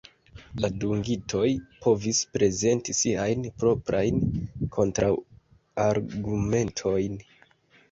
La 0.63 0.69
dungitoj 0.83 1.49
povis 1.83 2.21
prezenti 2.37 2.97
siajn 3.01 3.45
proprajn 3.65 4.25
kontraŭargumentojn. 4.79 7.25